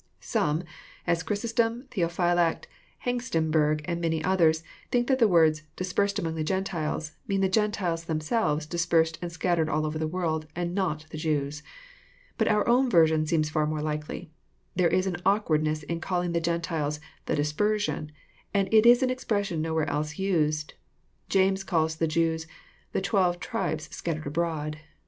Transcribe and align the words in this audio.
Some, 0.19 0.63
as 1.05 1.21
Chrysostom, 1.21 1.85
Theophylact, 1.91 2.65
Hengstenberg, 3.05 3.81
and 3.85 4.01
many 4.01 4.23
others, 4.23 4.63
think 4.89 5.05
that 5.05 5.19
the 5.19 5.27
words• 5.27 5.61
dispersed 5.75 6.17
among 6.17 6.33
the 6.33 6.43
Gentiles 6.43 7.11
mean 7.27 7.41
the 7.41 7.47
Gentiles 7.47 8.05
themselves 8.05 8.65
dispersed 8.65 9.19
and 9.21 9.31
scattered 9.31 9.69
all 9.69 9.85
over 9.85 9.99
the 9.99 10.07
world, 10.07 10.47
and 10.55 10.73
not 10.73 11.05
the 11.11 11.19
Jews. 11.19 11.61
But 12.39 12.47
our 12.47 12.67
own 12.67 12.89
version 12.89 13.27
seems 13.27 13.51
far 13.51 13.67
more 13.67 13.83
likely. 13.83 14.31
There 14.75 14.87
is 14.89 15.05
an 15.05 15.17
awkwardness 15.23 15.83
in 15.83 16.01
calling 16.01 16.31
the 16.31 16.41
Gentiles 16.41 16.99
'* 17.13 17.25
the 17.27 17.35
dispersion," 17.35 18.11
and 18.55 18.73
it 18.73 18.87
is 18.87 19.03
an 19.03 19.11
expression 19.11 19.61
nowhere 19.61 19.87
else 19.87 20.17
used. 20.17 20.73
James 21.29 21.63
calls 21.63 21.97
the 21.97 22.07
Jews 22.07 22.47
"the 22.91 23.01
twelve 23.01 23.39
tribes 23.39 23.87
scattered 23.95 24.25
abroad." 24.25 24.79